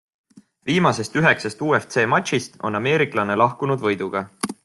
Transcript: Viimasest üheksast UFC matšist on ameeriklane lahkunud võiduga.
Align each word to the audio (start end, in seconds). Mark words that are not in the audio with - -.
Viimasest 0.69 1.17
üheksast 1.21 1.61
UFC 1.67 1.99
matšist 2.15 2.57
on 2.71 2.79
ameeriklane 2.81 3.39
lahkunud 3.45 3.87
võiduga. 3.87 4.27